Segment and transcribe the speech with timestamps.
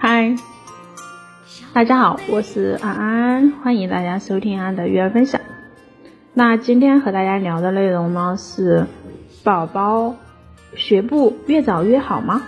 [0.00, 0.34] 嗨，
[1.72, 5.40] 大家好，我是安安，欢迎大家收听安的育儿分享。
[6.32, 8.86] 那今天和大家聊的内容呢是，
[9.44, 10.14] 宝宝
[10.74, 12.42] 学步越早越好吗？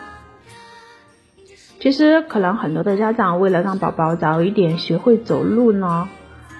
[1.80, 6.08] 其实可能很多的家长为了让宝宝早一点学会走路呢，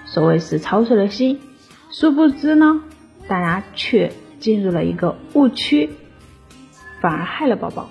[0.05, 1.39] 所谓是操碎了心，
[1.89, 2.83] 殊不知呢，
[3.31, 4.11] 大家却
[4.41, 5.89] 进入了一个误区，
[6.99, 7.89] 反而害了宝宝。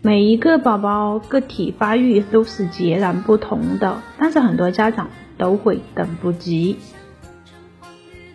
[0.00, 6.78] 每一个宝宝个体发育都是截然不同的，但是很多家长都会等不及。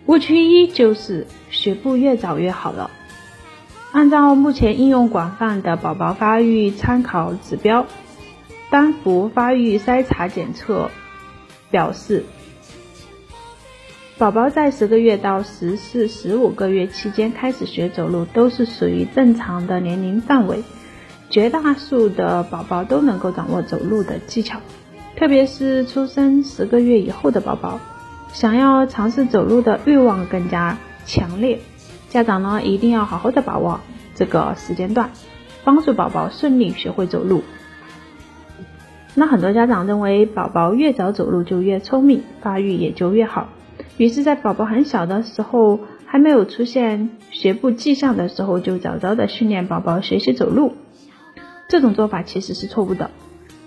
[0.06, 2.88] 误区一就是学步越早越好了。
[3.90, 7.86] 按照目前应用广泛的宝宝发育参考指标——
[8.70, 10.92] 丹佛发育筛查检测
[11.72, 12.24] 表示，
[14.20, 20.62] 宝宝在十个月到十四、十五个月期间开始学走路，都是属于正常的年龄范围。
[21.30, 24.60] 绝大数的宝宝都能够掌握走路的技巧，
[25.16, 27.80] 特别是出生十个月以后的宝宝，
[28.30, 31.58] 想要尝试走路的欲望更加强烈。
[32.10, 33.80] 家长呢一定要好好的把握
[34.14, 35.12] 这个时间段，
[35.64, 37.42] 帮助宝宝顺利学会走路。
[39.14, 43.48] 那很多家长认为宝宝越早走路就越聪明，发育也就越好，
[43.96, 50.74] 于是，在宝宝很小的时候，还没有出现学步迹象的时候，就早早的训练宝宝学习走路。
[51.68, 53.10] 这种做法其实是错误的。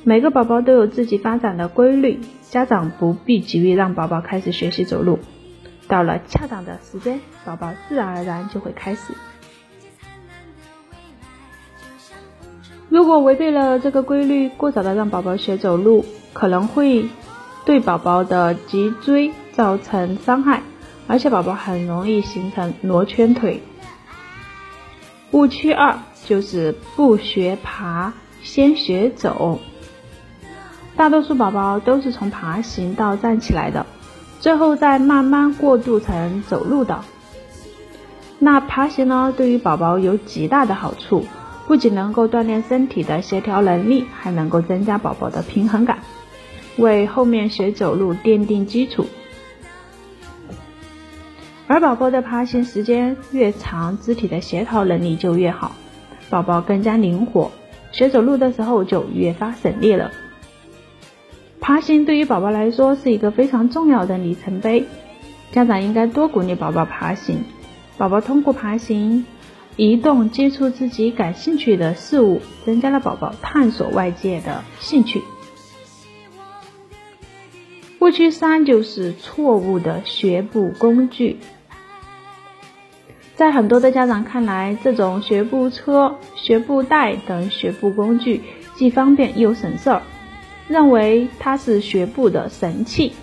[0.03, 5.19] 每个宝宝都有自己发展的规律，家长不必急于让宝宝开始学习走路。
[5.87, 9.13] 到了恰当的时间，宝宝自然而然就会开始。
[12.89, 17.07] 如果违背了这个规律，过早的让宝宝学走路，可能会
[17.65, 20.61] 对宝宝的脊椎造成伤害，
[21.07, 23.63] 而且宝宝很容易形成罗圈腿。
[25.31, 25.99] 误区二。
[26.25, 29.59] 就是不学爬，先学走。
[30.95, 33.85] 大多数宝宝都是从爬行到站起来的，
[34.39, 37.03] 最后再慢慢过渡成走路的。
[38.39, 41.25] 那爬行呢，对于宝宝有极大的好处，
[41.67, 45.99] 不仅能够锻炼身体的协调能力，还能够增加宝宝的平衡感，
[46.77, 49.07] 为后面学走路奠定基础。
[51.67, 55.71] 而宝宝的爬行时间越长，肢体的协调能力就越好。
[56.29, 57.51] 宝宝更加灵活，
[57.91, 60.11] 学走路的时候就越发省力了。
[61.59, 64.85] 爬行对于宝宝来说是一个非常重要的里程碑，
[65.51, 67.45] 家长应该多鼓励宝宝爬行。
[67.97, 69.25] 宝宝通过爬行、
[69.77, 75.21] 移动接触自己感兴趣的事物，增加了宝宝探索外界的兴趣。
[78.03, 81.39] 误区三就是错误的学步工具。
[83.33, 88.43] 在很多的家长看来，这种学步车、学步带等学步工具
[88.75, 90.01] 既方便又省事儿，
[90.67, 93.13] 认为它是学步的神器。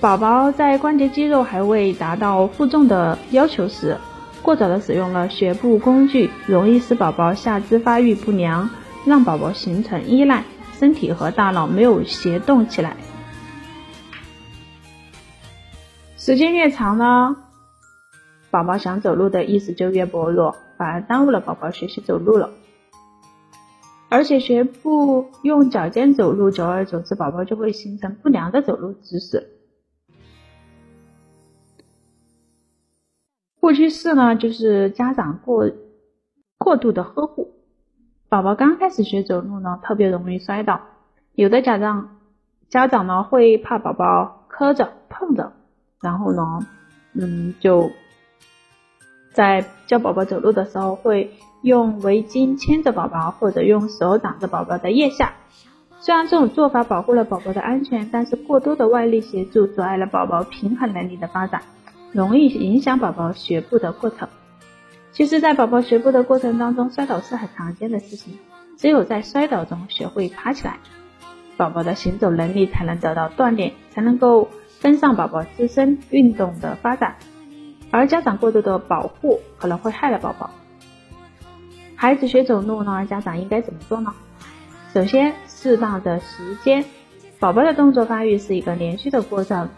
[0.00, 3.96] 宝宝在关节肌肉还未达到负重的要求时，
[4.40, 8.70] 过早的使用了学步工具，容易使宝宝下肢发育不良，
[9.04, 10.44] 让宝宝形成依赖，
[10.78, 12.96] 身体和大脑没有协动起来。
[16.16, 17.36] 时间越长呢？
[18.50, 22.50] 宝宝想走路的意识就越薄弱，反而耽误了宝宝学习走路了。
[24.08, 29.50] 而且学步用脚尖走路，久而久之，宝宝就会形成不良的走路姿势。
[33.60, 35.70] 误区四呢，就是家长过
[36.58, 37.63] 过度的呵护。
[38.34, 40.80] 宝宝刚开始学走路呢，特别容易摔倒。
[41.36, 42.16] 有的家长
[42.68, 45.52] 家长呢会怕宝宝磕着碰着，
[46.00, 46.66] 然后呢，
[47.12, 47.92] 嗯，就。
[49.32, 51.30] 在教宝宝走路的时候，会
[51.62, 55.34] 用围巾牵着宝宝，或者用手挡着宝宝的腋下。
[56.00, 61.62] 虽然这种做法保护了宝宝的安全，但是过多的外力协助阻碍了宝宝平衡能力的发展，
[62.10, 64.28] 容易影响宝宝学步的过程。
[65.14, 68.36] 其实，在宝宝学步的过程当中，摔倒是很常见的事情。
[68.76, 70.78] 只有在摔倒中学会爬起来，
[71.56, 74.48] 宝宝的行走能力才能得到锻炼，才能够
[74.82, 77.14] 跟上宝宝自身运动的发展。
[77.92, 80.50] 而家长过度的保护可能会害了宝宝。
[81.94, 84.12] 孩子学走路呢，家长应该怎么做呢？
[84.92, 86.84] 首先，适当的时间。
[87.38, 89.68] 宝宝的动作发育是一个连续的过程，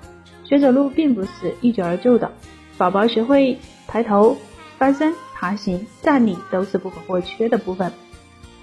[0.45, 2.33] 学走路并不是一蹴而就的。
[2.79, 4.39] 宝宝学会抬头、
[4.79, 7.93] 翻身、爬行、站立都是不可或缺的部分。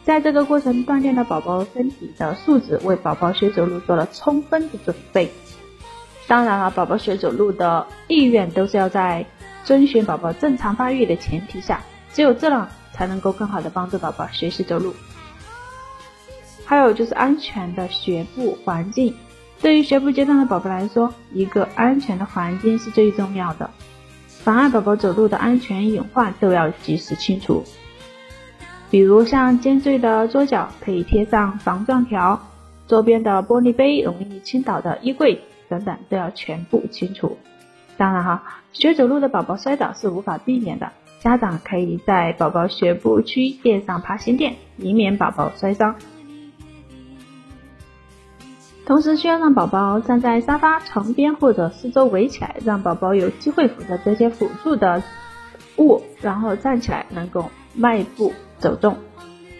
[0.03, 5.31] 在这个过程锻炼了宝宝身体的素质，为宝宝学走路做了充分的准备。
[6.27, 9.25] 当然了，宝宝学走路的意愿都是要在
[9.63, 14.93] 遵循宝宝正常发育的前提下，只有这样才能够更好的帮助宝宝学习走路。
[16.65, 19.15] 还有就是安全的学步环境，
[19.61, 23.69] 对于学步阶段的宝宝来说，一个安全的环境是最重要的，
[24.43, 27.63] 妨碍宝宝走路的安全隐患都要及时清除。
[28.91, 32.39] 比如像尖锐的桌角可以贴上防撞条，
[32.85, 37.37] 周边的玻璃杯容易倾倒的衣柜等等都要全部清除。
[37.95, 38.43] 当然哈，
[38.73, 40.91] 学走路的宝宝摔倒是无法避免的，
[41.21, 45.95] 家长可以在宝宝学步区垫上爬行垫，以免宝宝摔伤。
[48.85, 55.01] 同时需要让宝宝站在沙发、床边或者四周围起来，让宝宝有机会扶着这些辅助的
[55.77, 58.33] 物，然后站起来能够迈步。
[58.59, 58.97] 走动，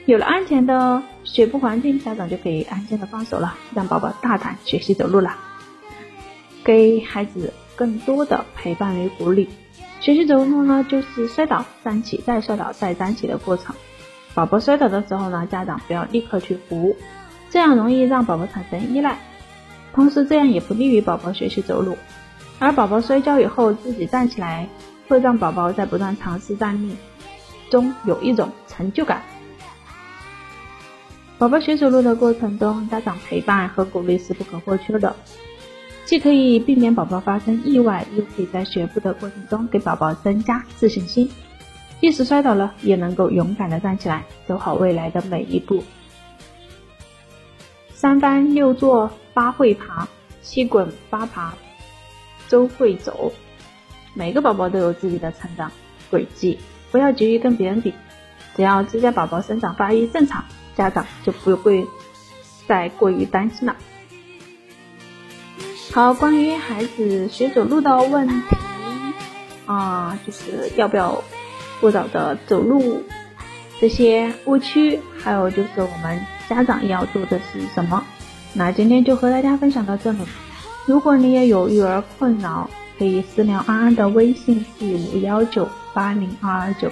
[0.05, 5.35] 有了安全的学步环境，家长就可以安心的放手了，让宝宝大胆学习走路了。
[6.63, 9.49] 给孩子更多的陪伴与鼓励。
[9.99, 13.75] 学习走路呢，就是摔倒、站起、再摔倒、再站起的过程。
[14.33, 16.95] 宝宝摔倒的时候呢，家长不要立刻去扶，
[17.53, 19.19] 这样容易让宝宝产生依赖，
[19.93, 21.95] 同时这样也不利于宝宝学习走路。
[22.57, 24.67] 而宝宝摔跤以后自己站起来，
[25.07, 26.95] 会让宝宝在不断尝试站立。
[27.69, 29.21] 中有一种成就感。
[31.37, 35.15] 宝宝学走路的过程中，家长陪伴和鼓励是不可或缺的，
[36.05, 41.29] 既可以避免宝宝发生意外，又可以在学步的过程中给宝宝增加自信心。
[42.01, 45.83] 即使摔倒了，也能够勇敢的站起来，走好未来的每一步。
[48.03, 50.09] 三翻六坐八会爬，
[50.41, 51.53] 七滚八爬
[52.49, 53.31] 周会走。
[54.13, 55.71] 每个宝宝都有自己的成长
[56.11, 56.59] 轨迹。
[56.91, 57.93] 不要急于跟别人比，
[58.57, 60.43] 只要自家宝宝生长发育正常，
[60.75, 61.87] 家长就不会
[62.67, 63.77] 再过于担心了。
[65.93, 68.57] 好，关于孩子学走路的问题
[69.65, 71.23] 啊，就是要不要
[71.79, 73.01] 过早的走路，
[73.79, 76.19] 这些误区，还有就是我们
[76.53, 78.03] 家长要做的是什么？
[78.53, 80.19] 那今天就和大家分享到这里。
[80.85, 82.69] 如果你也有育儿困扰，
[82.99, 85.67] 可以私聊安安的微信四五幺九。
[85.95, 86.91] 八零二二九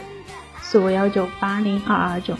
[0.62, 2.36] 四五幺九八零二二九，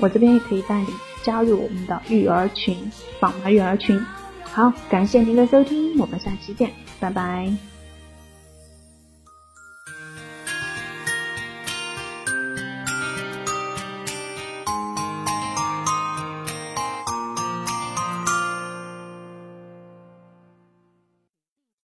[0.00, 0.86] 我这边也可以带你
[1.22, 2.90] 加入我们的育儿群，
[3.20, 4.02] 宝妈育儿群。
[4.44, 7.69] 好，感谢您的收听，我们下期见，拜拜。